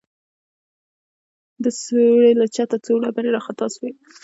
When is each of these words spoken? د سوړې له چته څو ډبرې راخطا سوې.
د 1.63 1.65
سوړې 1.81 2.31
له 2.41 2.45
چته 2.55 2.75
څو 2.85 2.93
ډبرې 3.03 3.29
راخطا 3.35 3.67
سوې. 3.75 3.91